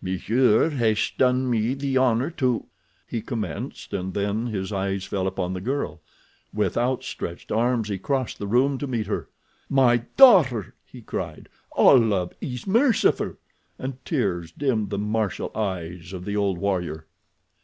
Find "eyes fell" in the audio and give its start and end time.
4.72-5.26